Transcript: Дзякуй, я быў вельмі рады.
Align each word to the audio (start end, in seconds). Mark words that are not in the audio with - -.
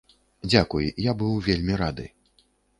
Дзякуй, 0.51 0.89
я 1.09 1.15
быў 1.21 1.37
вельмі 1.51 1.81
рады. 1.85 2.05